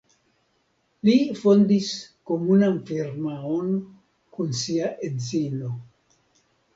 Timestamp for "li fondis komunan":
1.09-2.79